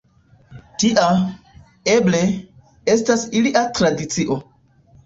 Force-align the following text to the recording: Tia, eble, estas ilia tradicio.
Tia, 0.83 1.03
eble, 1.97 2.25
estas 2.97 3.31
ilia 3.43 3.65
tradicio. 3.79 4.45